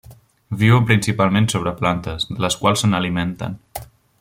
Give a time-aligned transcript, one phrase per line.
[0.61, 3.63] Viuen principalment sobre plantes, de les quals se n'alimenten.